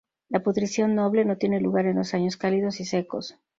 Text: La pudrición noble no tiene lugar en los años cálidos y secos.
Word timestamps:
La 0.29 0.41
pudrición 0.41 0.95
noble 0.95 1.25
no 1.25 1.37
tiene 1.37 1.61
lugar 1.61 1.85
en 1.85 1.97
los 1.97 2.15
años 2.15 2.35
cálidos 2.35 2.79
y 2.79 2.85
secos. 2.85 3.37